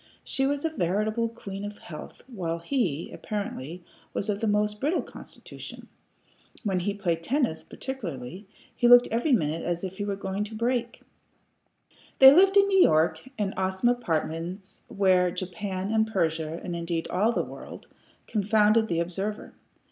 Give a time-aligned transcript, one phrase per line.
[0.23, 3.83] She was a veritable queen of health, while he, apparently,
[4.15, 5.89] was of a most brittle constitution.
[6.63, 10.55] When he played tennis, particularly, he looked every minute as if he were going to
[10.55, 11.03] break.
[12.17, 17.31] They lived in New York, in awesome apartments wherein Japan and Persia, and indeed all
[17.31, 17.87] the world,
[18.25, 19.53] confounded the observer.